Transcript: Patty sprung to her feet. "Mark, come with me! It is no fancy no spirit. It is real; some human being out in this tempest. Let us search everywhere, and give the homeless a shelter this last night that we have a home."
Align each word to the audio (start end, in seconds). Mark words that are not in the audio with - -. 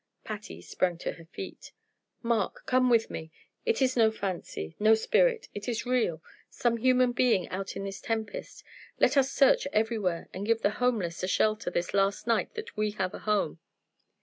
Patty 0.23 0.63
sprung 0.63 0.97
to 0.97 1.11
her 1.11 1.25
feet. 1.25 1.73
"Mark, 2.23 2.63
come 2.65 2.89
with 2.89 3.11
me! 3.11 3.29
It 3.67 3.83
is 3.83 3.95
no 3.95 4.09
fancy 4.09 4.75
no 4.79 4.95
spirit. 4.95 5.47
It 5.53 5.67
is 5.69 5.85
real; 5.85 6.23
some 6.49 6.77
human 6.77 7.11
being 7.11 7.47
out 7.49 7.75
in 7.75 7.83
this 7.83 8.01
tempest. 8.01 8.63
Let 8.99 9.15
us 9.15 9.31
search 9.31 9.67
everywhere, 9.71 10.27
and 10.33 10.43
give 10.43 10.63
the 10.63 10.71
homeless 10.81 11.21
a 11.21 11.27
shelter 11.27 11.69
this 11.69 11.93
last 11.93 12.25
night 12.25 12.55
that 12.55 12.75
we 12.75 12.89
have 12.97 13.13
a 13.13 13.19
home." 13.19 13.59